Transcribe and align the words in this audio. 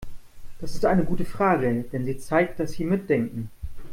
Das 0.59 0.73
ist 0.73 0.83
eine 0.83 1.03
gute 1.05 1.25
Frage, 1.25 1.83
denn 1.93 2.05
sie 2.05 2.17
zeigt, 2.17 2.59
dass 2.59 2.71
Sie 2.71 2.85
mitdenken. 2.85 3.51